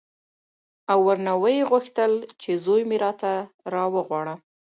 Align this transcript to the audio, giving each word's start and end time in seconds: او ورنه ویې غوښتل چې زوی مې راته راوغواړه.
او 0.91 0.99
ورنه 1.07 1.33
ویې 1.41 1.63
غوښتل 1.71 2.11
چې 2.41 2.51
زوی 2.63 2.81
مې 2.89 2.97
راته 3.03 3.31
راوغواړه. 3.73 4.35